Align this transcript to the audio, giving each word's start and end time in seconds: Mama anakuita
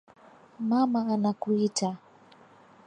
Mama 0.69 0.99
anakuita 1.13 1.89